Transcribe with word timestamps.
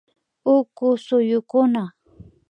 Uku 0.55 0.85
suyukuna 1.03 1.83